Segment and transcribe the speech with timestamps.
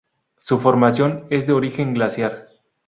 [0.39, 2.47] Su formación es de origen glaciar.